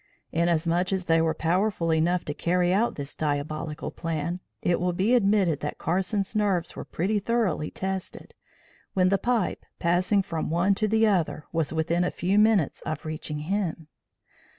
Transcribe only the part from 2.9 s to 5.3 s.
this diabolical plan, it will be